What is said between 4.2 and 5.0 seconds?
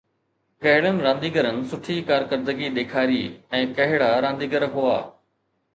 رانديگر هئا؟